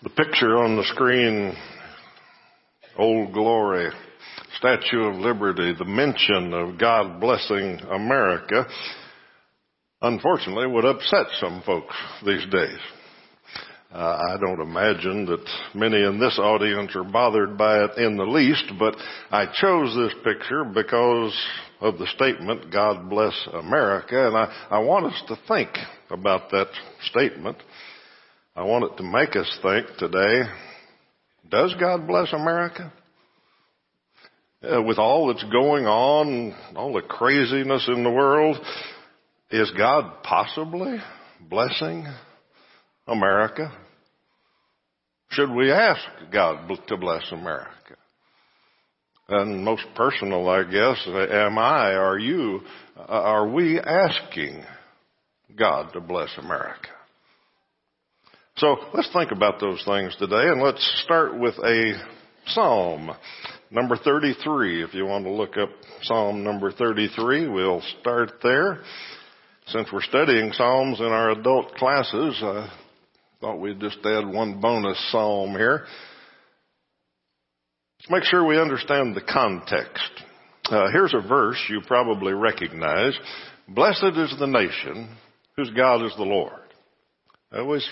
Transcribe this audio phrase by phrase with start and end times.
[0.00, 1.56] The picture on the screen,
[2.96, 3.90] Old Glory,
[4.56, 8.64] Statue of Liberty, the mention of God blessing America,
[10.00, 12.78] unfortunately would upset some folks these days.
[13.92, 18.22] Uh, I don't imagine that many in this audience are bothered by it in the
[18.22, 18.94] least, but
[19.32, 21.34] I chose this picture because
[21.80, 25.70] of the statement, God bless America, and I, I want us to think
[26.08, 26.68] about that
[27.10, 27.56] statement.
[28.58, 30.42] I want it to make us think today,
[31.48, 32.92] does God bless America?
[34.60, 38.56] Uh, with all that's going on, all the craziness in the world,
[39.52, 40.96] is God possibly
[41.48, 42.04] blessing
[43.06, 43.72] America?
[45.30, 46.00] Should we ask
[46.32, 47.94] God to bless America?
[49.28, 52.62] And most personal, I guess, am I, are you,
[52.96, 54.64] are we asking
[55.56, 56.88] God to bless America?
[58.58, 61.92] So let's think about those things today and let's start with a
[62.46, 63.12] psalm.
[63.70, 65.68] Number 33, if you want to look up
[66.02, 68.80] Psalm number 33, we'll start there.
[69.68, 72.68] Since we're studying Psalms in our adult classes, I
[73.40, 75.84] thought we'd just add one bonus Psalm here.
[78.00, 80.10] Let's make sure we understand the context.
[80.64, 83.16] Uh, here's a verse you probably recognize.
[83.68, 85.16] Blessed is the nation
[85.54, 86.54] whose God is the Lord.
[87.52, 87.88] I always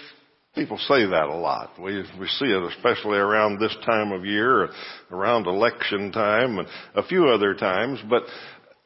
[0.57, 1.73] People say that a lot.
[1.79, 4.71] We, we see it especially around this time of year,
[5.11, 8.01] around election time, and a few other times.
[8.09, 8.23] But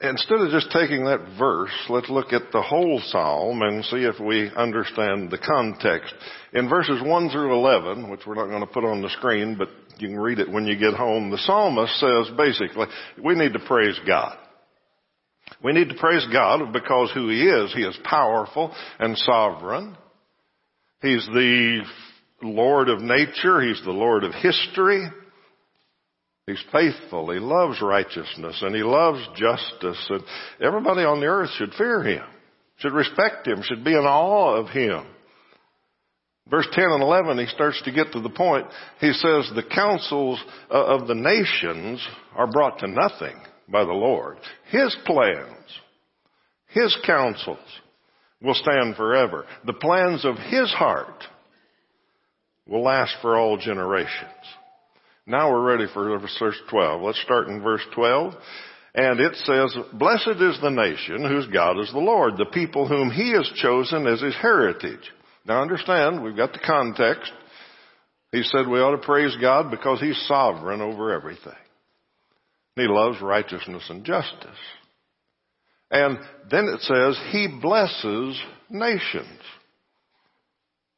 [0.00, 4.18] instead of just taking that verse, let's look at the whole psalm and see if
[4.18, 6.12] we understand the context.
[6.54, 9.68] In verses 1 through 11, which we're not going to put on the screen, but
[9.98, 12.86] you can read it when you get home, the psalmist says basically,
[13.22, 14.36] we need to praise God.
[15.62, 17.72] We need to praise God because who He is.
[17.72, 19.96] He is powerful and sovereign.
[21.02, 21.82] He's the
[22.42, 23.60] Lord of nature.
[23.60, 25.06] He's the Lord of history.
[26.46, 27.30] He's faithful.
[27.30, 30.10] He loves righteousness and he loves justice.
[30.10, 30.22] And
[30.60, 32.24] everybody on the earth should fear him,
[32.78, 35.06] should respect him, should be in awe of him.
[36.50, 38.66] Verse 10 and 11, he starts to get to the point.
[39.00, 43.36] He says, the counsels uh, of the nations are brought to nothing
[43.68, 44.38] by the Lord.
[44.70, 45.46] His plans,
[46.70, 47.58] His counsels
[48.42, 49.44] will stand forever.
[49.66, 51.24] The plans of His heart
[52.66, 54.30] will last for all generations.
[55.26, 57.02] Now we're ready for verse 12.
[57.02, 58.34] Let's start in verse 12.
[58.94, 63.10] And it says, Blessed is the nation whose God is the Lord, the people whom
[63.10, 65.12] He has chosen as His heritage.
[65.46, 67.30] Now understand, we've got the context.
[68.32, 71.52] He said we ought to praise God because He's sovereign over everything.
[72.76, 74.48] He loves righteousness and justice.
[75.90, 76.18] And
[76.50, 79.40] then it says, He blesses nations.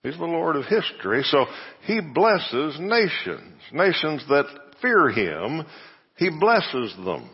[0.03, 1.47] He's the Lord of history, so
[1.85, 3.61] He blesses nations.
[3.73, 4.47] Nations that
[4.81, 5.65] fear Him,
[6.17, 7.31] He blesses them.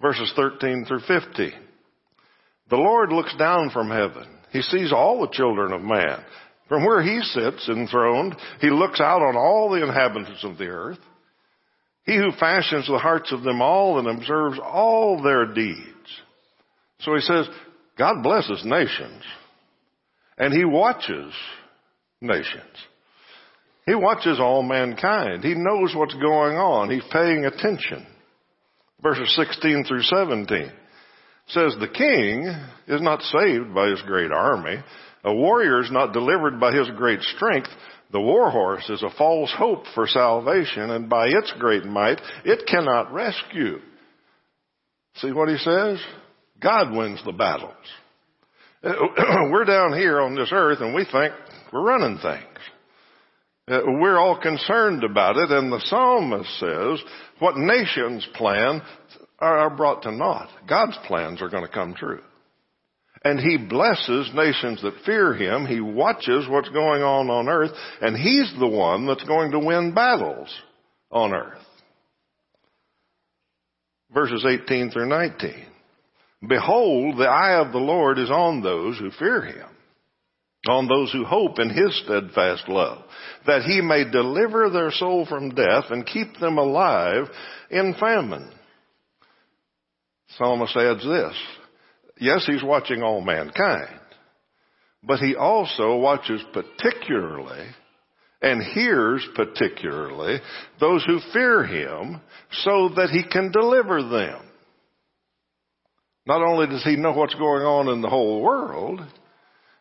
[0.00, 1.52] Verses 13 through 50.
[2.70, 4.26] The Lord looks down from heaven.
[4.52, 6.22] He sees all the children of man.
[6.68, 10.98] From where He sits enthroned, He looks out on all the inhabitants of the earth.
[12.04, 15.91] He who fashions the hearts of them all and observes all their deeds.
[17.02, 17.48] So he says,
[17.98, 19.22] God blesses nations.
[20.38, 21.32] And he watches
[22.20, 22.76] nations.
[23.86, 25.44] He watches all mankind.
[25.44, 26.90] He knows what's going on.
[26.90, 28.06] He's paying attention.
[29.02, 30.72] Verses 16 through 17
[31.48, 32.46] says, The king
[32.86, 34.76] is not saved by his great army.
[35.24, 37.68] A warrior is not delivered by his great strength.
[38.12, 42.66] The war horse is a false hope for salvation, and by its great might, it
[42.66, 43.78] cannot rescue.
[45.16, 45.98] See what he says?
[46.62, 47.74] God wins the battles.
[48.82, 51.32] We're down here on this earth and we think
[51.72, 52.58] we're running things.
[53.68, 57.00] Uh, we're all concerned about it and the psalmist says
[57.38, 58.82] what nations plan
[59.38, 60.48] are brought to naught.
[60.68, 62.20] God's plans are going to come true.
[63.24, 65.64] And he blesses nations that fear him.
[65.64, 67.70] He watches what's going on on earth
[68.00, 70.52] and he's the one that's going to win battles
[71.12, 71.58] on earth.
[74.12, 75.66] Verses 18 through 19.
[76.46, 79.68] Behold, the eye of the Lord is on those who fear him,
[80.68, 83.04] on those who hope in his steadfast love,
[83.46, 87.28] that he may deliver their soul from death and keep them alive
[87.70, 88.52] in famine.
[90.36, 91.34] Psalmist adds this.
[92.18, 94.00] Yes, he's watching all mankind,
[95.02, 97.66] but he also watches particularly
[98.40, 100.40] and hears particularly
[100.80, 104.51] those who fear him so that he can deliver them.
[106.26, 109.00] Not only does he know what's going on in the whole world,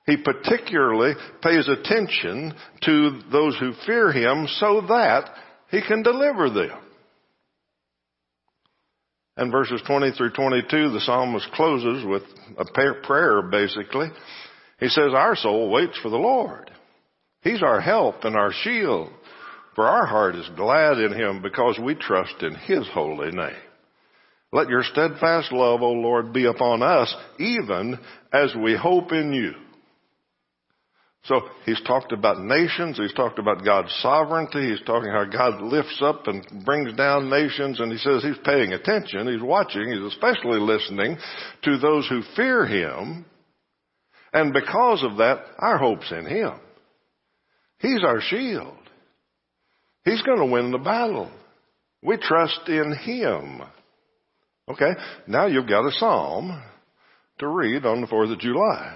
[0.06, 2.54] He particularly pays attention
[2.84, 5.30] to those who fear him so that
[5.70, 6.78] he can deliver them.
[9.38, 12.24] And verses 20 through 22, the psalmist closes with
[12.58, 12.66] a
[13.04, 14.08] prayer basically.
[14.80, 16.72] He says, our soul waits for the Lord.
[17.42, 19.10] He's our help and our shield.
[19.76, 23.56] For our heart is glad in him because we trust in his holy name.
[24.54, 27.98] Let your steadfast love, O Lord, be upon us, even
[28.34, 29.54] as we hope in you.
[31.24, 36.02] So he's talked about nations, he's talked about God's sovereignty, he's talking how God lifts
[36.04, 40.60] up and brings down nations, and he says he's paying attention, he's watching, he's especially
[40.60, 41.18] listening
[41.64, 43.26] to those who fear him,
[44.34, 46.54] and because of that, our hope's in him.
[47.78, 48.78] He's our shield.
[50.04, 51.32] He's going to win the battle.
[52.02, 53.62] We trust in him.
[54.70, 54.92] Okay,
[55.28, 56.62] now you've got a psalm
[57.40, 58.96] to read on the 4th of July.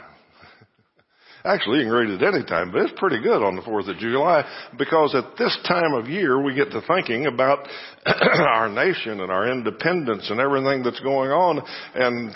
[1.45, 3.97] Actually, you can read it any time, but it's pretty good on the 4th of
[3.97, 4.44] July
[4.77, 7.67] because at this time of year we get to thinking about
[8.06, 11.62] our nation and our independence and everything that's going on.
[11.95, 12.31] And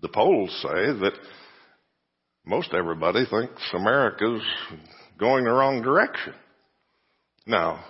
[0.00, 1.12] the polls say that
[2.46, 4.42] most everybody thinks America's
[5.18, 6.32] going the wrong direction.
[7.46, 7.84] Now,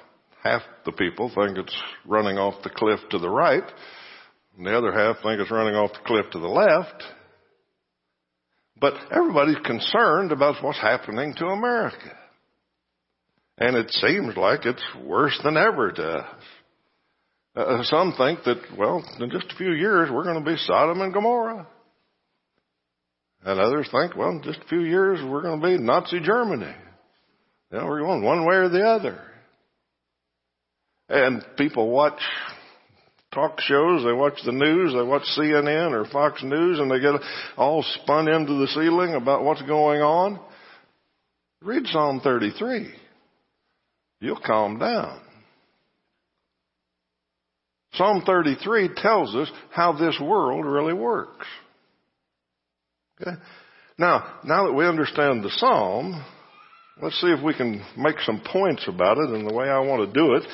[0.49, 3.65] half the people think it's running off the cliff to the right,
[4.56, 7.03] and the other half think it's running off the cliff to the left.
[8.81, 12.17] But everybody's concerned about what's happening to America.
[13.59, 16.43] And it seems like it's worse than ever to us.
[17.56, 21.00] Uh, some think that, well, in just a few years we're going to be Sodom
[21.00, 21.67] and Gomorrah.
[23.43, 26.73] And others think, well, in just a few years we're going to be Nazi Germany.
[27.73, 29.21] You know, we're going one way or the other.
[31.08, 32.20] And people watch
[33.32, 37.14] talk shows, they watch the news, they watch CNN or Fox News, and they get
[37.56, 40.40] all spun into the ceiling about what's going on.
[41.62, 42.94] Read Psalm 33.
[44.20, 45.20] You'll calm down.
[47.94, 51.46] Psalm 33 tells us how this world really works.
[53.20, 53.37] Okay?
[53.96, 56.25] Now, now that we understand the Psalm,
[57.00, 59.31] let's see if we can make some points about it.
[59.31, 60.45] And the way I want to do it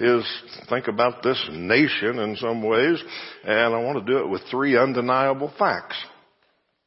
[0.00, 0.24] is
[0.68, 3.02] think about this nation in some ways.
[3.44, 5.96] And I want to do it with three undeniable facts.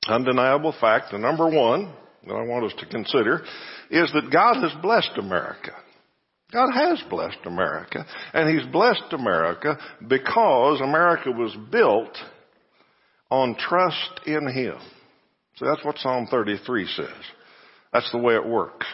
[0.08, 1.94] Undeniable fact, the number one
[2.28, 3.42] that I want us to consider
[3.90, 5.72] is that God has blessed America.
[6.52, 8.06] God has blessed America.
[8.34, 9.78] And He's blessed America
[10.08, 12.16] because America was built
[13.32, 14.76] on trust in Him.
[15.56, 17.08] So that's what Psalm 33 says.
[17.92, 18.88] That's the way it works.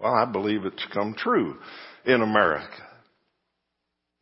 [0.00, 1.56] Well, I believe it's come true
[2.06, 2.86] in America.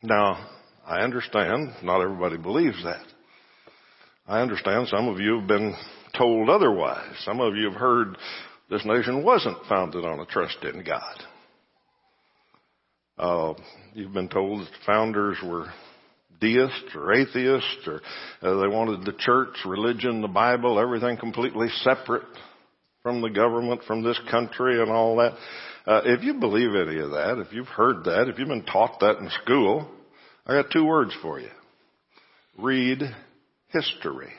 [0.03, 0.45] Now,
[0.85, 3.05] I understand not everybody believes that.
[4.27, 5.73] I understand some of you have been
[6.17, 7.13] told otherwise.
[7.23, 8.17] Some of you have heard
[8.69, 11.23] this nation wasn't founded on a trust in God.
[13.17, 13.53] Uh,
[13.93, 15.67] you've been told that the founders were
[16.41, 18.01] deists or atheists or
[18.41, 22.23] uh, they wanted the church, religion, the Bible, everything completely separate
[23.09, 25.31] from the government, from this country and all that.
[25.87, 28.99] Uh, if you believe any of that, if you've heard that, if you've been taught
[28.99, 29.89] that in school,
[30.45, 31.49] I got two words for you.
[32.59, 33.01] Read
[33.69, 34.31] history.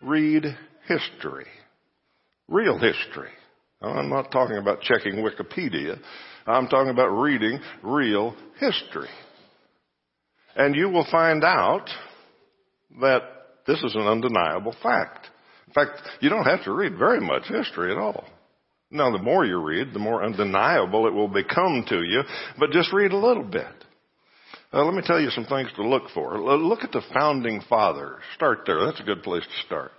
[0.00, 0.44] Read
[0.86, 1.44] history.
[2.48, 3.32] Real history.
[3.82, 5.98] I'm not talking about checking Wikipedia.
[6.46, 9.10] I'm talking about reading real history.
[10.56, 11.90] And you will find out
[13.02, 13.20] that
[13.66, 15.26] this is an undeniable fact.
[15.68, 18.24] In fact, you don't have to read very much history at all.
[18.90, 22.22] Now, the more you read, the more undeniable it will become to you,
[22.58, 23.66] but just read a little bit.
[24.72, 26.38] Uh, let me tell you some things to look for.
[26.40, 28.22] Look at the founding fathers.
[28.34, 28.84] Start there.
[28.86, 29.92] That's a good place to start.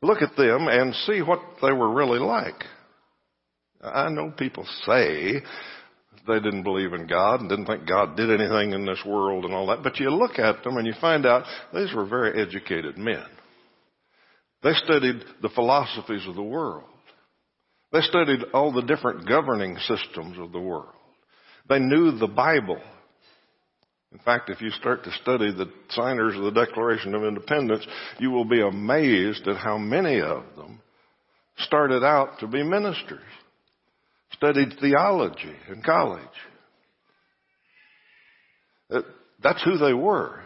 [0.00, 2.64] Look at them and see what they were really like.
[3.82, 5.42] I know people say
[6.26, 9.54] they didn't believe in God and didn't think God did anything in this world and
[9.54, 11.44] all that, but you look at them and you find out
[11.74, 13.24] these were very educated men.
[14.66, 16.88] They studied the philosophies of the world.
[17.92, 20.90] They studied all the different governing systems of the world.
[21.68, 22.80] They knew the Bible.
[24.10, 27.86] In fact, if you start to study the signers of the Declaration of Independence,
[28.18, 30.82] you will be amazed at how many of them
[31.58, 33.22] started out to be ministers,
[34.32, 36.22] studied theology in college.
[38.90, 40.40] That's who they were.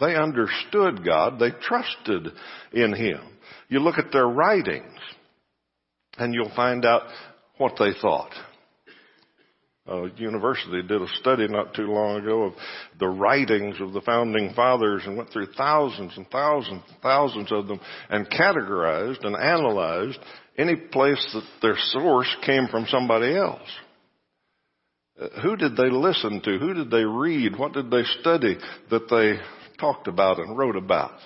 [0.00, 1.38] They understood God.
[1.38, 2.28] They trusted
[2.72, 3.20] in Him.
[3.68, 4.98] You look at their writings
[6.16, 7.02] and you'll find out
[7.58, 8.32] what they thought.
[9.86, 12.52] A University did a study not too long ago of
[13.00, 17.68] the writings of the founding fathers and went through thousands and thousands and thousands of
[17.68, 20.18] them and categorized and analyzed
[20.58, 23.68] any place that their source came from somebody else.
[25.18, 26.58] Uh, who did they listen to?
[26.58, 27.58] Who did they read?
[27.58, 28.58] What did they study
[28.90, 29.40] that they
[29.78, 31.18] talked about and wrote about?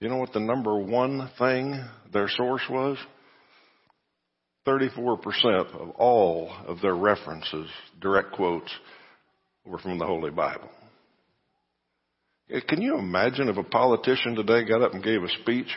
[0.00, 1.82] You know what the number one thing
[2.12, 2.98] their source was?
[4.66, 7.68] 34% of all of their references,
[8.00, 8.70] direct quotes,
[9.64, 10.68] were from the Holy Bible.
[12.68, 15.68] Can you imagine if a politician today got up and gave a speech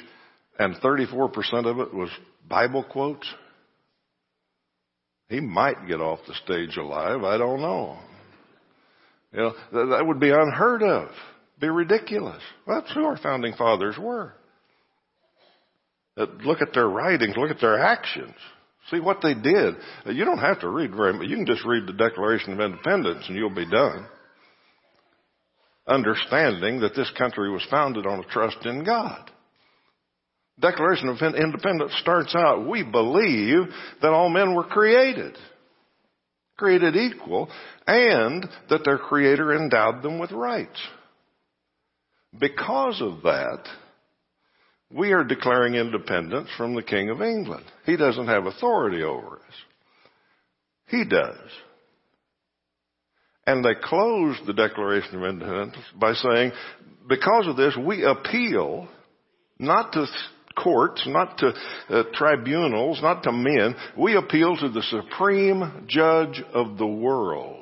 [0.58, 2.10] and 34% of it was
[2.48, 3.28] Bible quotes?
[5.30, 7.24] He might get off the stage alive.
[7.24, 7.98] I don't know.
[9.32, 9.54] You know,
[9.88, 11.10] that would be unheard of.
[11.60, 12.42] Be ridiculous.
[12.66, 14.34] Well, that's who our founding fathers were.
[16.16, 17.36] Uh, look at their writings.
[17.38, 18.36] Look at their actions.
[18.92, 19.76] See what they did.
[20.06, 21.28] Uh, you don't have to read very much.
[21.28, 24.06] You can just read the Declaration of Independence and you'll be done.
[25.88, 29.32] Understanding that this country was founded on a trust in God.
[30.60, 33.68] Declaration of Independence starts out, we believe
[34.02, 35.38] that all men were created,
[36.58, 37.50] created equal,
[37.88, 40.80] and that their Creator endowed them with rights.
[42.38, 43.64] Because of that,
[44.92, 47.66] we are declaring independence from the King of England.
[47.86, 49.56] He doesn't have authority over us.
[50.88, 51.50] He does.
[53.46, 56.52] And they closed the Declaration of Independence by saying,
[57.08, 58.88] because of this, we appeal
[59.58, 60.06] not to
[60.62, 61.54] courts, not to
[61.90, 63.76] uh, tribunals, not to men.
[63.98, 67.59] We appeal to the supreme judge of the world.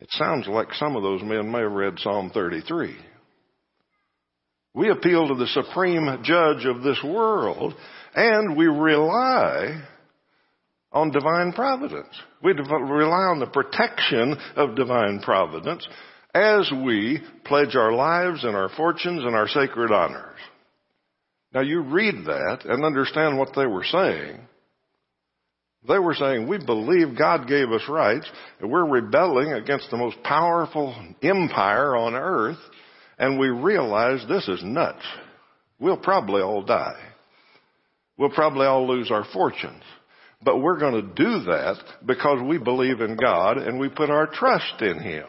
[0.00, 2.96] It sounds like some of those men may have read Psalm 33.
[4.74, 7.74] We appeal to the supreme judge of this world
[8.14, 9.82] and we rely
[10.92, 12.14] on divine providence.
[12.42, 15.86] We rely on the protection of divine providence
[16.34, 20.38] as we pledge our lives and our fortunes and our sacred honors.
[21.54, 24.40] Now you read that and understand what they were saying.
[25.88, 28.28] They were saying, we believe God gave us rights
[28.60, 32.58] and we're rebelling against the most powerful empire on earth
[33.18, 35.04] and we realize this is nuts.
[35.78, 37.02] We'll probably all die.
[38.18, 39.82] We'll probably all lose our fortunes.
[40.42, 44.26] But we're going to do that because we believe in God and we put our
[44.26, 45.26] trust in Him.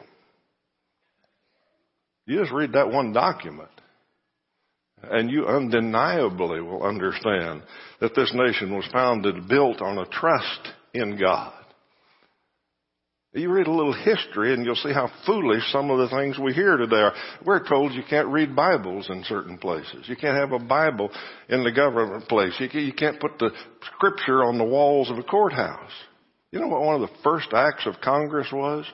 [2.25, 3.69] You just read that one document
[5.03, 7.61] and you undeniably will understand
[8.01, 11.53] that this nation was founded, built on a trust in God.
[13.33, 16.53] You read a little history and you'll see how foolish some of the things we
[16.53, 17.13] hear today are.
[17.45, 20.05] We're told you can't read Bibles in certain places.
[20.07, 21.11] You can't have a Bible
[21.47, 22.53] in the government place.
[22.59, 23.51] You can't put the
[23.93, 25.91] scripture on the walls of a courthouse.
[26.51, 28.85] You know what one of the first acts of Congress was?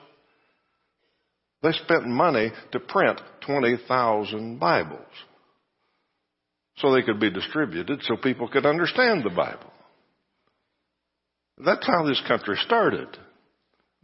[1.62, 5.00] They spent money to print 20,000 Bibles
[6.77, 9.72] so they could be distributed so people could understand the Bible.
[11.63, 13.08] That's how this country started.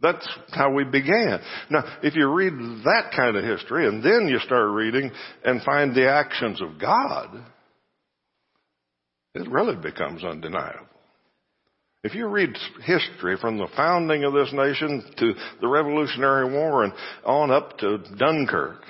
[0.00, 1.40] That's how we began.
[1.68, 2.52] Now, if you read
[2.84, 5.10] that kind of history and then you start reading
[5.44, 7.44] and find the actions of God,
[9.34, 10.86] it really becomes undeniable.
[12.02, 16.94] If you read history from the founding of this nation to the Revolutionary War and
[17.26, 18.82] on up to Dunkirk,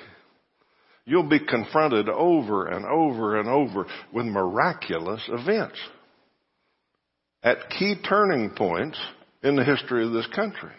[1.05, 5.77] you'll be confronted over and over and over with miraculous events
[7.43, 8.99] at key turning points
[9.43, 10.71] in the history of this country.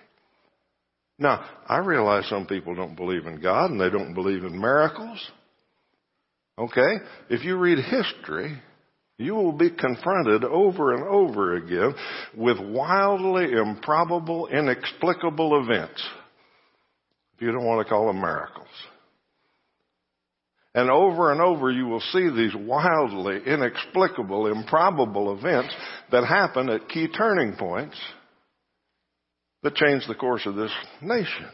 [1.18, 5.30] Now, I realize some people don't believe in God and they don't believe in miracles.
[6.58, 6.96] Okay?
[7.30, 8.60] If you read history,
[9.18, 11.94] you will be confronted over and over again
[12.36, 16.02] with wildly improbable, inexplicable events.
[17.36, 18.68] If you don't want to call them miracles.
[20.74, 25.74] And over and over you will see these wildly inexplicable, improbable events
[26.10, 28.00] that happen at key turning points
[29.62, 31.48] that change the course of this nation.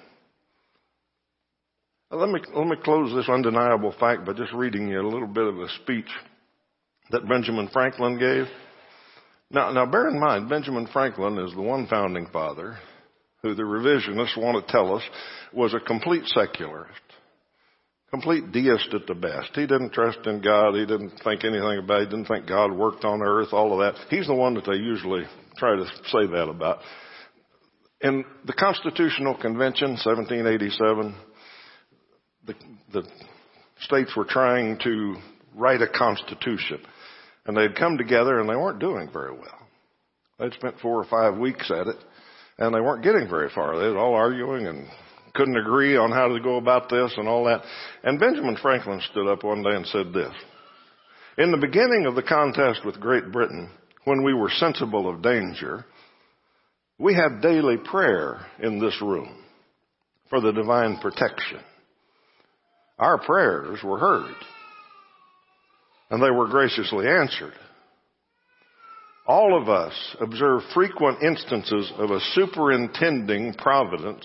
[2.11, 5.45] Let me, let me close this undeniable fact by just reading you a little bit
[5.45, 6.09] of a speech
[7.11, 8.47] that Benjamin Franklin gave.
[9.51, 12.79] Now, now bear in mind, Benjamin Franklin is the one founding father
[13.43, 15.03] who the revisionists want to tell us
[15.53, 17.01] was a complete secularist.
[18.11, 19.51] Complete deist at the best.
[19.55, 20.75] He didn't trust in God.
[20.75, 22.05] He didn't think anything about it.
[22.09, 24.01] He didn't think God worked on earth, all of that.
[24.09, 25.25] He's the one that they usually
[25.59, 26.79] try to say that about.
[28.01, 31.15] In the Constitutional Convention, 1787,
[32.47, 32.55] the,
[32.93, 33.03] the
[33.81, 35.17] states were trying to
[35.55, 36.81] write a constitution.
[37.45, 39.69] And they'd come together and they weren't doing very well.
[40.39, 41.97] They'd spent four or five weeks at it.
[42.59, 43.79] And they weren't getting very far.
[43.79, 44.87] They were all arguing and
[45.39, 47.63] couldn't agree on how to go about this and all that.
[48.03, 50.33] And Benjamin Franklin stood up one day and said this.
[51.39, 53.71] In the beginning of the contest with Great Britain,
[54.05, 55.87] when we were sensible of danger,
[56.99, 59.45] we had daily prayer in this room
[60.29, 61.61] for the divine protection.
[62.99, 64.35] Our prayers were heard
[66.11, 67.55] and they were graciously answered.
[69.27, 74.25] All of us observe frequent instances of a superintending providence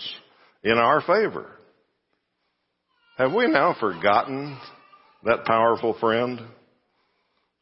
[0.64, 1.46] in our favor.
[3.18, 4.58] Have we now forgotten
[5.24, 6.40] that powerful friend?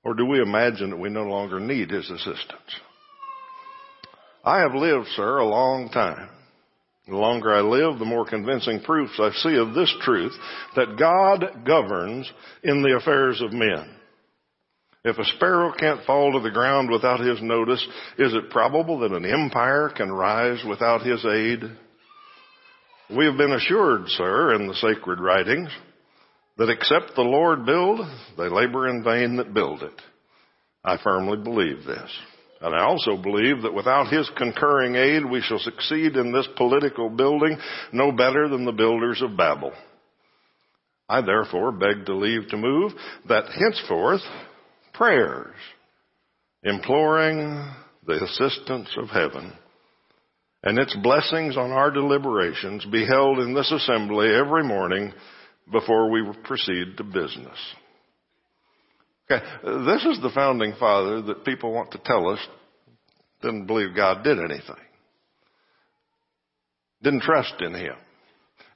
[0.04, 2.80] Or do we imagine that we no longer need his assistance?
[4.44, 6.28] I have lived, sir, a long time.
[7.06, 10.32] The longer I live, the more convincing proofs I see of this truth
[10.76, 12.30] that God governs
[12.62, 13.90] in the affairs of men.
[15.04, 17.84] If a sparrow can't fall to the ground without his notice,
[18.18, 21.60] is it probable that an empire can rise without his aid?
[23.16, 25.68] We have been assured, sir, in the sacred writings,
[26.56, 28.00] that except the Lord build,
[28.38, 30.00] they labor in vain that build it.
[30.82, 32.10] I firmly believe this.
[32.62, 37.10] And I also believe that without His concurring aid, we shall succeed in this political
[37.10, 37.58] building
[37.92, 39.72] no better than the builders of Babel.
[41.08, 42.92] I therefore beg to leave to move
[43.28, 44.22] that henceforth
[44.94, 45.54] prayers
[46.62, 47.68] imploring
[48.06, 49.52] the assistance of heaven
[50.62, 55.12] and its blessings on our deliberations be held in this assembly every morning
[55.70, 57.58] before we proceed to business.
[59.30, 62.38] Okay, this is the founding father that people want to tell us
[63.40, 64.76] didn't believe God did anything.
[67.02, 67.94] Didn't trust in him.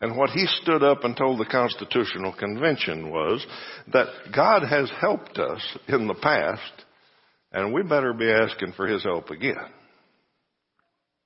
[0.01, 3.47] And what he stood up and told the Constitutional Convention was
[3.93, 6.85] that God has helped us in the past,
[7.53, 9.57] and we better be asking for his help again.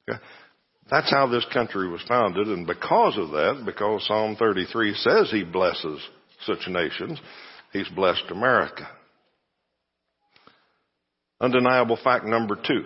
[0.08, 0.20] Okay?
[0.90, 5.44] That's how this country was founded, and because of that, because Psalm 33 says he
[5.44, 6.00] blesses
[6.44, 7.20] such nations,
[7.72, 8.88] he's blessed America.
[11.40, 12.84] Undeniable fact number two.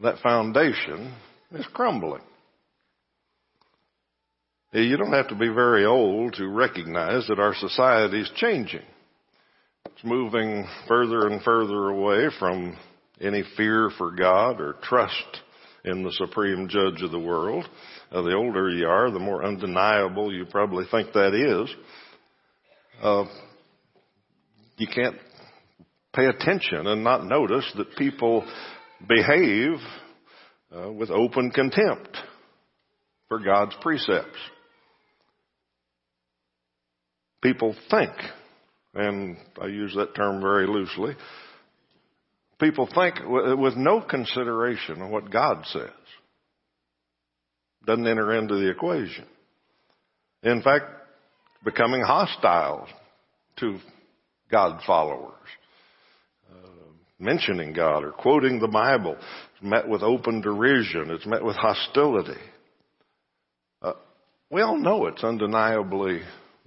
[0.00, 1.14] That foundation
[1.52, 2.22] is crumbling.
[4.72, 8.84] You don't have to be very old to recognize that our society is changing.
[9.86, 12.76] It's moving further and further away from
[13.20, 15.40] any fear for God or trust
[15.88, 17.64] in the supreme judge of the world.
[18.12, 21.74] Uh, the older you are, the more undeniable you probably think that is.
[23.02, 23.24] Uh,
[24.76, 25.16] you can't
[26.14, 28.46] pay attention and not notice that people
[29.08, 29.78] behave
[30.76, 32.16] uh, with open contempt
[33.28, 34.38] for God's precepts.
[37.42, 38.10] People think,
[38.94, 41.14] and I use that term very loosely,
[42.60, 45.90] people think with no consideration of what God says.
[47.86, 49.24] Doesn't enter into the equation.
[50.42, 50.84] In fact,
[51.64, 52.86] becoming hostile
[53.60, 53.78] to
[54.50, 55.34] God followers.
[56.50, 56.68] Uh,
[57.18, 61.10] mentioning God or quoting the Bible is met with open derision.
[61.10, 62.40] It's met with hostility.
[63.82, 63.94] Uh,
[64.50, 66.20] we all know it's undeniably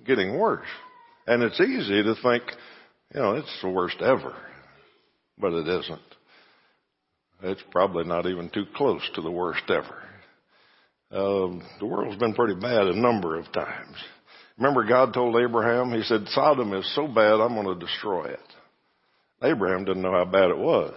[0.05, 0.67] getting worse.
[1.27, 2.43] And it's easy to think,
[3.13, 4.35] you know, it's the worst ever.
[5.41, 6.01] But it isn't.
[7.43, 9.97] It's probably not even too close to the worst ever.
[11.11, 13.97] Um, the world's been pretty bad a number of times.
[14.57, 18.39] Remember God told Abraham, he said, Sodom is so bad I'm going to destroy it.
[19.43, 20.93] Abraham didn't know how bad it was.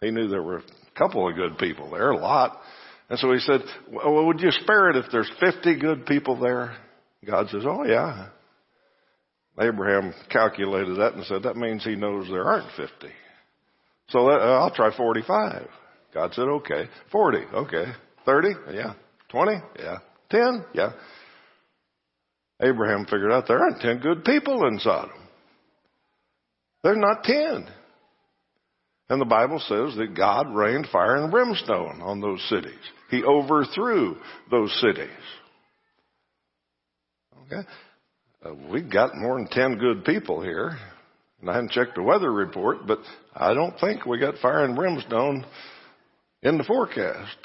[0.00, 2.60] He knew there were a couple of good people there, a lot.
[3.08, 6.76] And so he said, well, would you spare it if there's 50 good people there?
[7.26, 8.28] God says, oh yeah.
[9.60, 12.92] Abraham calculated that and said, that means he knows there aren't 50.
[14.10, 15.68] So uh, I'll try 45.
[16.12, 16.88] God said, okay.
[17.12, 17.84] 40, okay.
[18.26, 18.94] 30, yeah.
[19.30, 19.96] 20, yeah.
[20.30, 20.92] 10, yeah.
[22.60, 25.10] Abraham figured out there aren't 10 good people in Sodom.
[26.82, 27.68] There's not 10.
[29.08, 32.78] And the Bible says that God rained fire and brimstone on those cities.
[33.10, 34.16] He overthrew
[34.50, 35.08] those cities.
[37.46, 37.68] Okay?
[38.44, 40.78] Uh, we've got more than 10 good people here.
[41.40, 42.98] And I haven't checked the weather report, but
[43.34, 45.46] I don't think we got fire and brimstone
[46.42, 47.36] in the forecast.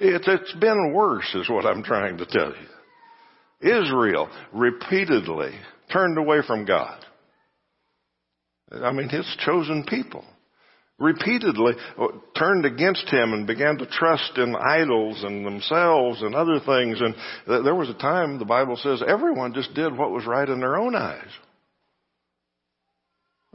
[0.00, 3.70] It's, it's been worse is what I'm trying to tell you.
[3.70, 5.52] Israel repeatedly
[5.92, 7.04] turned away from God.
[8.72, 10.24] I mean, his chosen people
[10.98, 11.72] repeatedly
[12.36, 17.00] turned against him and began to trust in idols and themselves and other things.
[17.00, 17.14] And
[17.64, 20.76] there was a time, the Bible says, everyone just did what was right in their
[20.76, 21.28] own eyes.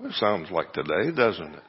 [0.04, 1.64] It sounds like today, doesn't it?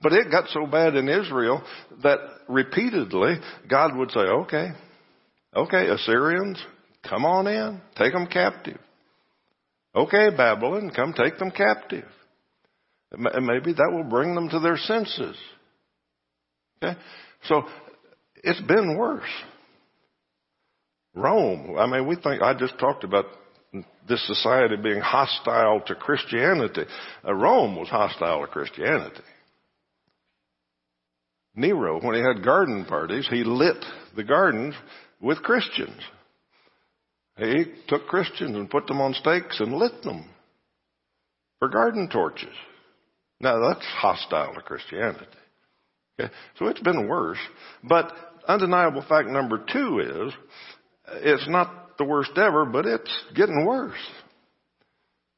[0.00, 1.62] But it got so bad in Israel
[2.02, 3.36] that repeatedly
[3.68, 4.68] God would say, okay,
[5.56, 6.62] okay, Assyrians,
[7.08, 8.78] come on in, take them captive.
[9.94, 12.04] Okay, Babylon, come take them captive.
[13.10, 15.36] And maybe that will bring them to their senses.
[16.82, 16.98] Okay?
[17.44, 17.62] So,
[18.36, 19.22] it's been worse.
[21.14, 23.24] Rome, I mean, we think, I just talked about
[24.08, 26.84] this society being hostile to Christianity.
[27.24, 29.22] Uh, Rome was hostile to Christianity.
[31.54, 33.84] Nero, when he had garden parties, he lit
[34.16, 34.74] the gardens
[35.20, 36.00] with Christians.
[37.36, 40.28] He took Christians and put them on stakes and lit them
[41.58, 42.54] for garden torches.
[43.40, 45.26] Now that's hostile to Christianity.
[46.18, 46.32] Okay?
[46.58, 47.38] So it's been worse.
[47.82, 48.12] But
[48.46, 50.32] undeniable fact number two is
[51.22, 53.98] it's not the worst ever, but it's getting worse.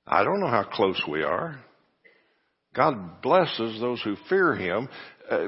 [0.07, 1.61] I don't know how close we are.
[2.75, 4.89] God blesses those who fear Him.
[5.31, 5.47] Uh,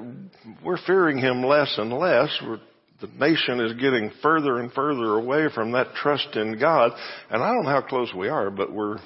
[0.64, 2.37] we're fearing Him less and less.
[2.44, 2.61] We're,
[3.01, 6.92] the nation is getting further and further away from that trust in God.
[7.31, 8.98] And I don't know how close we are, but we're,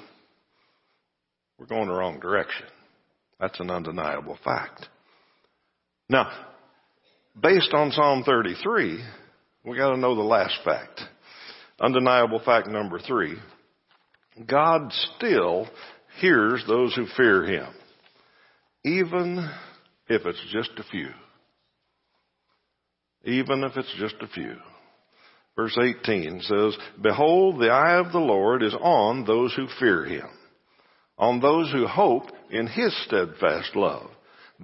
[1.57, 2.65] we're going the wrong direction.
[3.39, 4.87] That's an undeniable fact.
[6.09, 6.31] Now,
[7.39, 9.03] based on Psalm 33,
[9.65, 11.01] we got to know the last fact.
[11.79, 13.37] Undeniable fact number three.
[14.45, 15.67] God still
[16.19, 17.67] hears those who fear Him,
[18.83, 19.49] even
[20.07, 21.09] if it's just a few.
[23.23, 24.55] Even if it's just a few.
[25.55, 30.29] Verse 18 says, Behold, the eye of the Lord is on those who fear Him,
[31.17, 34.09] on those who hope in His steadfast love,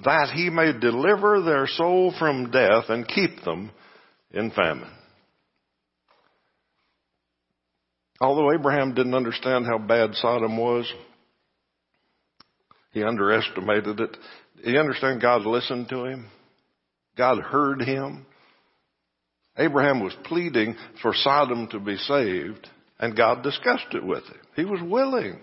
[0.04, 3.72] that He may deliver their soul from death and keep them
[4.32, 4.92] in famine.
[8.24, 10.90] Although Abraham didn't understand how bad Sodom was,
[12.94, 14.18] he underestimated it.
[14.64, 16.28] He understand God listened to him.
[17.18, 18.26] God heard him.
[19.58, 24.40] Abraham was pleading for Sodom to be saved, and God discussed it with him.
[24.56, 25.42] He was willing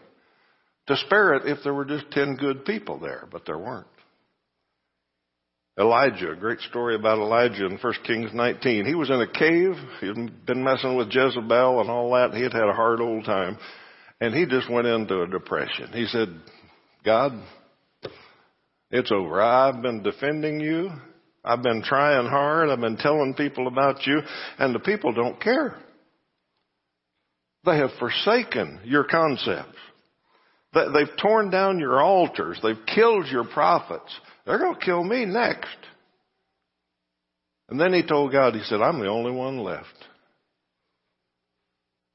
[0.87, 3.87] to spare it if there were just ten good people there, but there weren't.
[5.79, 8.85] Elijah, a great story about Elijah in 1 Kings 19.
[8.85, 9.73] He was in a cave.
[10.01, 12.35] He had been messing with Jezebel and all that.
[12.35, 13.57] He had had a hard old time.
[14.21, 15.91] And he just went into a depression.
[15.93, 16.29] He said,
[17.05, 17.33] God,
[18.91, 19.41] it's over.
[19.41, 20.91] I've been defending you.
[21.43, 22.69] I've been trying hard.
[22.69, 24.21] I've been telling people about you.
[24.59, 25.77] And the people don't care.
[27.65, 29.79] They have forsaken your concepts.
[30.73, 32.59] They've torn down your altars.
[32.63, 34.13] They've killed your prophets.
[34.51, 35.77] They're going to kill me next.
[37.69, 39.87] And then he told God, he said, I'm the only one left.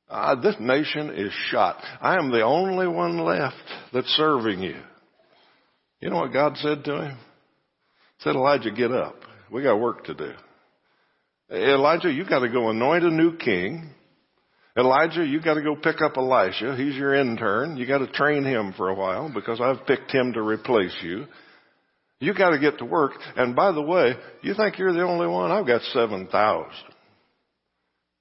[0.09, 1.77] Uh, this nation is shot.
[2.01, 3.55] I am the only one left
[3.93, 4.75] that's serving you.
[6.01, 7.17] You know what God said to him?
[8.17, 9.15] He said, Elijah, get up.
[9.49, 10.33] We got work to do.
[11.49, 13.91] Elijah, you got to go anoint a new king.
[14.77, 16.75] Elijah, you got to go pick up Elisha.
[16.75, 17.77] He's your intern.
[17.77, 21.27] You got to train him for a while because I've picked him to replace you.
[22.19, 23.13] You got to get to work.
[23.35, 25.51] And by the way, you think you're the only one?
[25.51, 26.71] I've got 7,000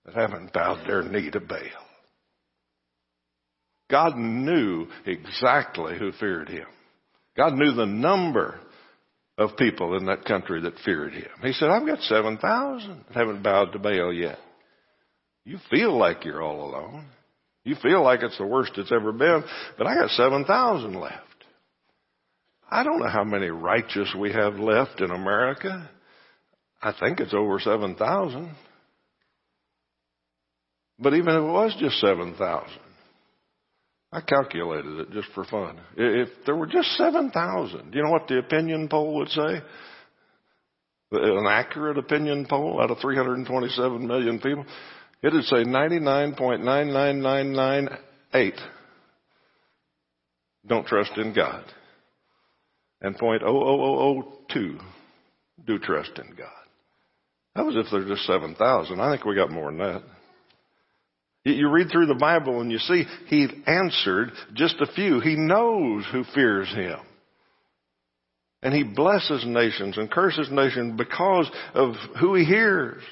[0.04, 1.60] that haven't bowed their knee to Baal.
[3.90, 6.66] God knew exactly who feared him.
[7.36, 8.60] God knew the number
[9.36, 11.28] of people in that country that feared him.
[11.42, 14.38] He said, I've got 7,000 that haven't bowed to Baal yet.
[15.44, 17.06] You feel like you're all alone.
[17.64, 19.42] You feel like it's the worst it's ever been,
[19.76, 21.33] but I got 7,000 left.
[22.70, 25.90] I don't know how many righteous we have left in America.
[26.82, 28.56] I think it's over 7,000.
[30.98, 32.68] But even if it was just 7,000,
[34.12, 35.78] I calculated it just for fun.
[35.96, 39.60] If there were just 7,000, do you know what the opinion poll would say?
[41.12, 44.64] An accurate opinion poll out of 327 million people,
[45.22, 48.58] it would say 99.99998
[50.66, 51.62] don't trust in God
[53.00, 54.80] and 0.00002
[55.66, 56.48] do trust in God.
[57.54, 59.00] That was if there's just 7,000.
[59.00, 60.02] I think we got more than that.
[61.44, 65.20] You read through the Bible and you see he answered just a few.
[65.20, 66.98] He knows who fears him.
[68.62, 73.02] And he blesses nations and curses nations because of who he hears.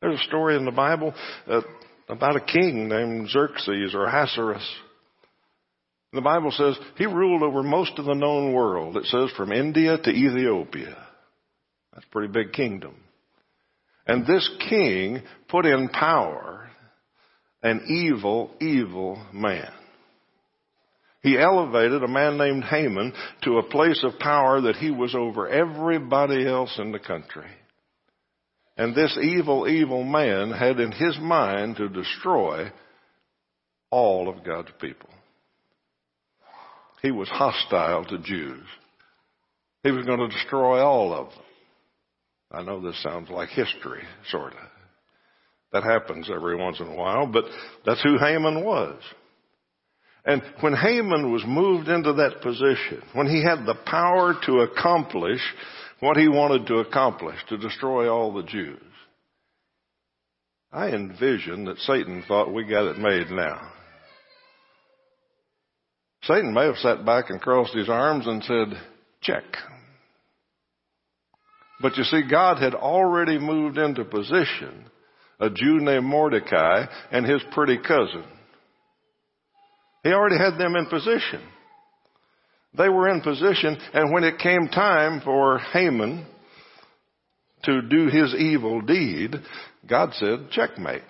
[0.00, 1.12] There's a story in the Bible
[1.46, 1.60] uh,
[2.08, 4.66] about a king named Xerxes or Ahasuerus.
[6.12, 8.96] The Bible says he ruled over most of the known world.
[8.96, 10.96] It says from India to Ethiopia.
[11.92, 12.94] That's a pretty big kingdom.
[14.06, 16.68] And this king put in power
[17.62, 19.70] an evil, evil man.
[21.22, 25.48] He elevated a man named Haman to a place of power that he was over
[25.48, 27.50] everybody else in the country.
[28.76, 32.72] And this evil, evil man had in his mind to destroy
[33.90, 35.10] all of God's people.
[37.02, 38.64] He was hostile to Jews.
[39.82, 41.42] He was going to destroy all of them.
[42.52, 44.58] I know this sounds like history, sort of.
[45.72, 47.44] That happens every once in a while, but
[47.86, 49.00] that's who Haman was.
[50.24, 55.40] And when Haman was moved into that position, when he had the power to accomplish
[56.00, 58.82] what he wanted to accomplish, to destroy all the Jews,
[60.72, 63.72] I envision that Satan thought we got it made now.
[66.30, 68.80] Satan may have sat back and crossed his arms and said,
[69.20, 69.42] check.
[71.82, 74.84] But you see, God had already moved into position
[75.40, 78.24] a Jew named Mordecai and his pretty cousin.
[80.04, 81.40] He already had them in position.
[82.78, 86.26] They were in position, and when it came time for Haman
[87.64, 89.34] to do his evil deed,
[89.88, 91.02] God said, checkmate.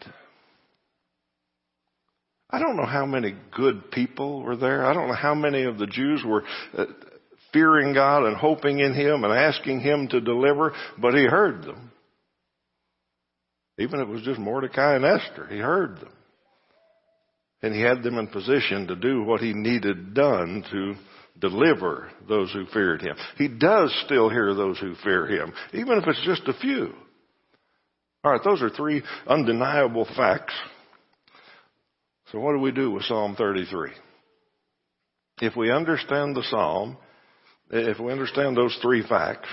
[2.53, 4.85] I don't know how many good people were there.
[4.85, 6.43] I don't know how many of the Jews were
[6.77, 6.87] uh,
[7.53, 11.93] fearing God and hoping in Him and asking Him to deliver, but He heard them.
[13.79, 16.13] Even if it was just Mordecai and Esther, He heard them.
[17.63, 20.95] And He had them in position to do what He needed done to
[21.39, 23.17] deliver those who feared Him.
[23.37, 26.93] He does still hear those who fear Him, even if it's just a few.
[28.25, 30.53] Alright, those are three undeniable facts
[32.31, 33.91] so what do we do with Psalm 33?
[35.41, 36.97] If we understand the Psalm,
[37.71, 39.49] if we understand those three facts,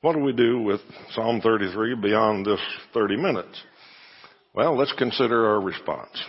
[0.00, 0.80] what do we do with
[1.12, 2.60] Psalm 33 beyond this
[2.94, 3.62] 30 minutes?
[4.54, 6.20] Well, let's consider our response.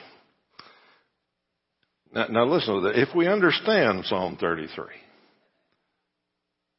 [2.13, 2.99] Now, now listen to that.
[2.99, 4.85] If we understand Psalm 33,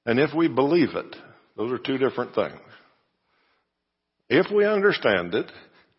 [0.06, 1.16] and if we believe it,
[1.56, 2.61] those are two different things.
[4.28, 5.50] If we understand it,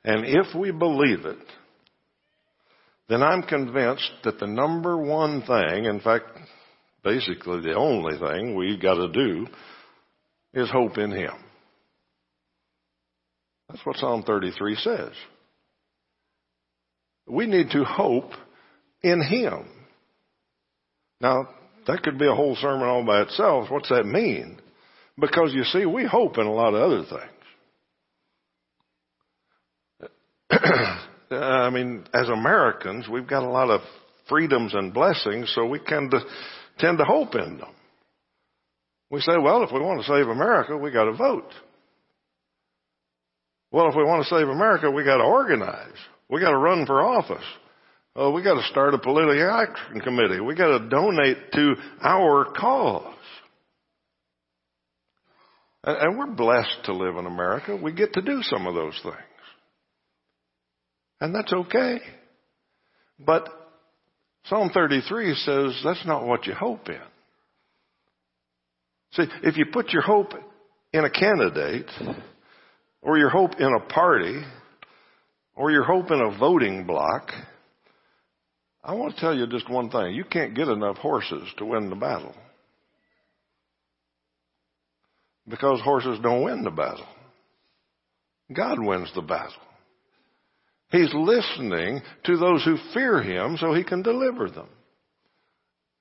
[0.03, 1.37] and if we believe it,
[3.09, 6.25] then I'm convinced that the number one thing, in fact,
[7.03, 9.47] basically the only thing we've got to do
[10.53, 11.33] is hope in Him.
[13.69, 15.11] That's what Psalm 33 says.
[17.27, 18.31] We need to hope
[19.01, 19.67] in Him.
[21.19, 21.49] Now,
[21.87, 23.69] that could be a whole sermon all by itself.
[23.69, 24.59] What's that mean?
[25.19, 27.03] Because you see, we hope in a lot of other
[29.99, 30.59] things.
[31.33, 33.81] I mean, as Americans, we've got a lot of
[34.29, 36.19] freedoms and blessings, so we tend to,
[36.79, 37.73] tend to hope in them.
[39.09, 41.51] We say, well, if we want to save America, we got to vote.
[43.71, 45.97] Well, if we want to save America, we got to organize.
[46.29, 47.43] We got to run for office.
[48.15, 50.39] Oh, we got to start a political action committee.
[50.39, 53.15] We got to donate to our cause.
[55.83, 57.75] And we're blessed to live in America.
[57.75, 59.15] We get to do some of those things.
[61.21, 61.99] And that's okay.
[63.19, 63.47] But
[64.45, 66.99] Psalm 33 says that's not what you hope in.
[69.13, 70.33] See, if you put your hope
[70.91, 71.89] in a candidate,
[73.01, 74.41] or your hope in a party,
[75.55, 77.29] or your hope in a voting bloc,
[78.83, 80.13] I want to tell you just one thing.
[80.13, 82.35] You can't get enough horses to win the battle.
[85.47, 87.05] Because horses don't win the battle.
[88.53, 89.53] God wins the battle.
[90.93, 94.69] He's listening to those who fear him so he can deliver them.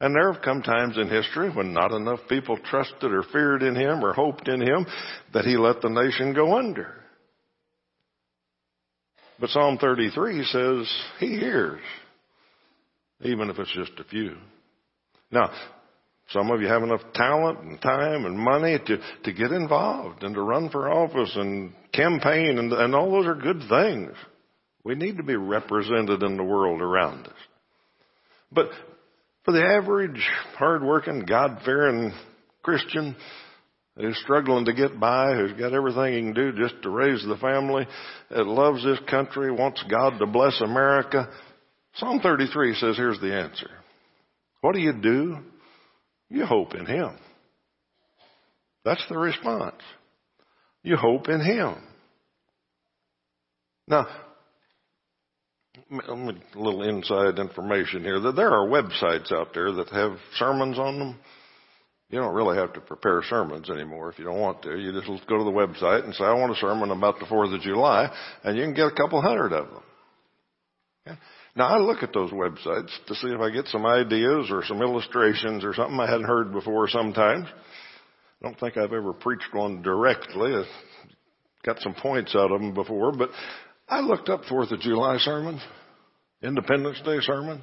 [0.02, 3.74] And there have come times in history when not enough people trusted or feared in
[3.74, 4.84] him or hoped in him
[5.32, 6.92] that he let the nation go under.
[9.40, 11.80] But Psalm 33 says he hears,
[13.22, 14.36] even if it's just a few.
[15.30, 15.52] Now,
[16.28, 20.34] some of you have enough talent and time and money to, to get involved and
[20.34, 24.12] to run for office and campaign, and, and all those are good things.
[24.84, 27.32] We need to be represented in the world around us.
[28.50, 28.70] But
[29.44, 30.20] for the average,
[30.56, 32.12] hard-working, God-fearing
[32.62, 33.16] Christian
[33.96, 37.36] who's struggling to get by, who's got everything he can do just to raise the
[37.36, 37.86] family,
[38.30, 41.28] that loves this country, wants God to bless America,
[41.96, 43.70] Psalm 33 says here's the answer.
[44.62, 45.38] What do you do?
[46.30, 47.18] You hope in Him.
[48.84, 49.82] That's the response.
[50.82, 51.76] You hope in Him.
[53.86, 54.06] Now,
[55.74, 56.14] a
[56.54, 58.20] little inside information here.
[58.20, 61.18] That there are websites out there that have sermons on them.
[62.10, 64.76] You don't really have to prepare sermons anymore if you don't want to.
[64.76, 67.54] You just go to the website and say, I want a sermon about the 4th
[67.54, 68.12] of July,
[68.44, 71.18] and you can get a couple hundred of them.
[71.56, 74.82] Now I look at those websites to see if I get some ideas or some
[74.82, 77.46] illustrations or something I hadn't heard before sometimes.
[77.48, 80.54] I don't think I've ever preached one directly.
[80.54, 80.66] I've
[81.64, 83.30] got some points out of them before, but
[83.92, 85.60] I looked up Fourth of July sermons,
[86.42, 87.62] Independence Day sermons.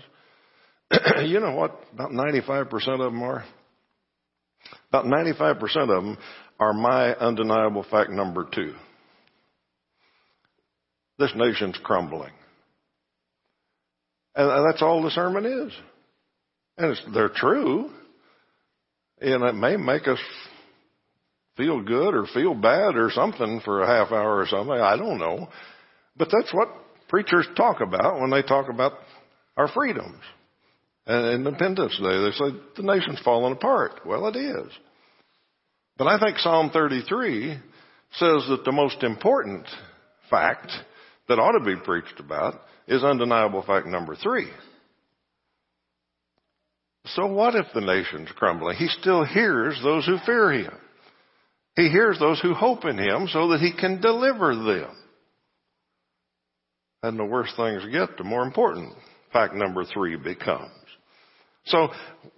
[1.24, 1.82] you know what?
[1.92, 3.44] About 95% of them are.
[4.90, 6.18] About 95% of them
[6.60, 8.76] are my undeniable fact number two.
[11.18, 12.34] This nation's crumbling.
[14.36, 15.74] And that's all the sermon is.
[16.78, 17.90] And they're true.
[19.20, 20.20] And it may make us
[21.58, 24.80] feel good or feel bad or something for a half hour or something.
[24.80, 25.50] I don't know.
[26.20, 26.68] But that's what
[27.08, 28.94] preachers talk about when they talk about
[29.58, 30.22] our freedoms.
[31.08, 34.02] And Independence Day, they say the nation's falling apart.
[34.06, 34.72] Well, it is.
[35.98, 37.58] But I think Psalm 33
[38.12, 39.66] says that the most important
[40.30, 40.72] fact
[41.28, 44.50] that ought to be preached about is undeniable fact number three.
[47.06, 48.78] So what if the nation's crumbling?
[48.78, 50.74] He still hears those who fear him.
[51.76, 54.96] He hears those who hope in him so that he can deliver them.
[57.04, 58.94] And the worse things get, the more important
[59.32, 60.72] fact number three becomes.
[61.66, 61.90] So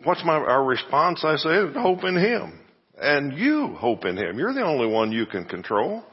[0.03, 1.23] what's my, our response?
[1.23, 2.59] I say, hope in him.
[2.97, 4.37] And you hope in him.
[4.37, 6.03] You're the only one you can control.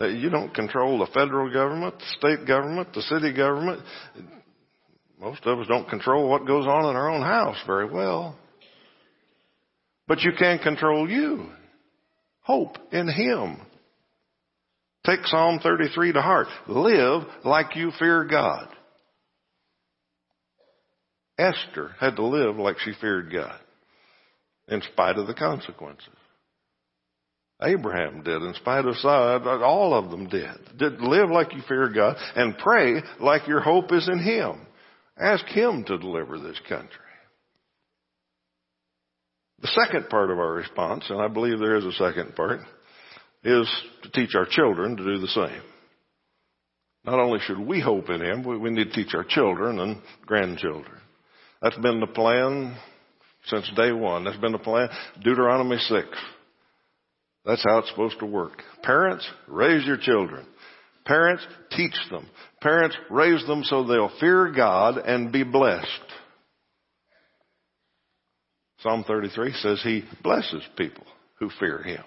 [0.00, 3.82] Uh, you don't control the federal government, the state government, the city government.
[5.18, 8.38] Most of us don't control what goes on in our own house very well.
[10.06, 11.46] But you can control you.
[12.42, 13.58] Hope in Him.
[15.06, 16.48] Take Psalm 33 to heart.
[16.66, 18.68] Live like you fear God.
[21.38, 23.60] Esther had to live like she feared God
[24.68, 26.08] in spite of the consequences.
[27.62, 30.56] Abraham did, in spite of Sarah, all of them did.
[30.76, 34.66] Did live like you fear God and pray like your hope is in Him.
[35.16, 36.90] Ask Him to deliver this country.
[39.60, 42.60] The second part of our response, and I believe there is a second part,
[43.46, 43.70] is
[44.02, 45.62] to teach our children to do the same.
[47.04, 50.98] Not only should we hope in Him, we need to teach our children and grandchildren.
[51.62, 52.76] That's been the plan
[53.46, 54.24] since day one.
[54.24, 54.88] That's been the plan.
[55.22, 56.08] Deuteronomy 6.
[57.44, 58.60] That's how it's supposed to work.
[58.82, 60.44] Parents, raise your children.
[61.04, 62.26] Parents, teach them.
[62.60, 65.86] Parents, raise them so they'll fear God and be blessed.
[68.80, 71.04] Psalm 33 says he blesses people
[71.38, 72.02] who fear him.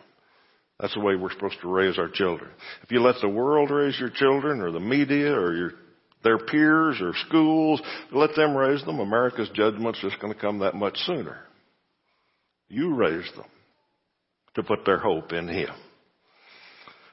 [0.80, 2.50] That's the way we're supposed to raise our children.
[2.84, 5.72] If you let the world raise your children or the media or your
[6.24, 9.00] their peers or schools, let them raise them.
[9.00, 11.38] America's judgment's just going to come that much sooner.
[12.68, 13.46] You raise them
[14.56, 15.70] to put their hope in Him.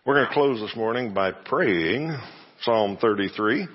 [0.04, 2.16] We're going to close this morning by praying
[2.62, 3.68] Psalm 33.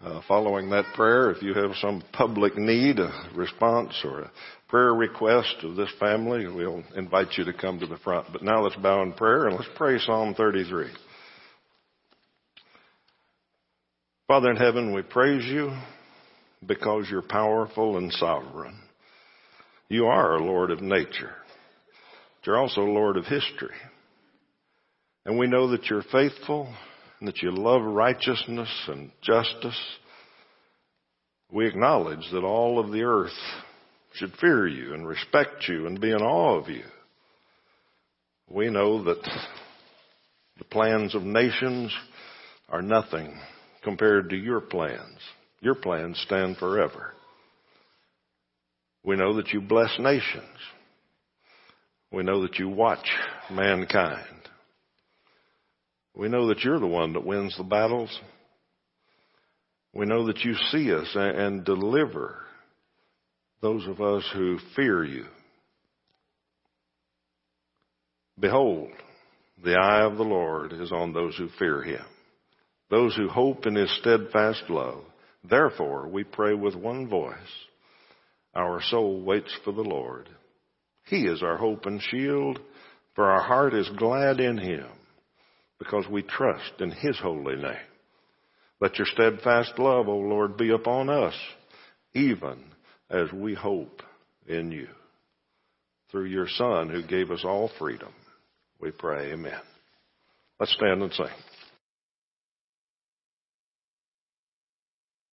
[0.00, 4.30] Uh, following that prayer, if you have some public need, a response, or a
[4.68, 8.26] prayer request of this family, we'll invite you to come to the front.
[8.32, 10.88] But now let's bow in prayer and let's pray Psalm 33.
[14.26, 15.74] Father in heaven, we praise you
[16.66, 18.78] because you're powerful and sovereign.
[19.88, 21.32] You are a Lord of nature.
[22.44, 23.74] You're also Lord of history.
[25.24, 26.74] And we know that you're faithful
[27.20, 29.78] and that you love righteousness and justice.
[31.50, 33.32] We acknowledge that all of the earth
[34.18, 36.84] should fear you and respect you and be in awe of you.
[38.50, 39.22] We know that
[40.58, 41.94] the plans of nations
[42.68, 43.38] are nothing
[43.84, 45.18] compared to your plans.
[45.60, 47.14] Your plans stand forever.
[49.04, 50.44] We know that you bless nations.
[52.10, 53.08] We know that you watch
[53.50, 54.24] mankind.
[56.16, 58.18] We know that you're the one that wins the battles.
[59.94, 62.47] We know that you see us and deliver
[63.60, 65.24] those of us who fear you.
[68.38, 68.90] Behold,
[69.62, 72.04] the eye of the Lord is on those who fear him
[72.90, 75.02] those who hope in his steadfast love.
[75.48, 77.36] Therefore, we pray with one voice.
[78.54, 80.28] Our soul waits for the Lord.
[81.06, 82.58] He is our hope and shield,
[83.14, 84.86] for our heart is glad in him,
[85.78, 87.76] because we trust in his holy name.
[88.80, 91.34] Let your steadfast love, O Lord, be upon us,
[92.14, 92.64] even
[93.10, 94.02] as we hope
[94.46, 94.88] in you.
[96.10, 98.12] Through your Son, who gave us all freedom,
[98.80, 99.60] we pray, Amen.
[100.58, 101.26] Let's stand and sing.